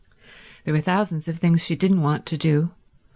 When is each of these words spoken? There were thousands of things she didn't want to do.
There 0.63 0.73
were 0.73 0.81
thousands 0.81 1.27
of 1.27 1.37
things 1.37 1.63
she 1.63 1.75
didn't 1.75 2.01
want 2.01 2.25
to 2.25 2.35
do. 2.35 2.71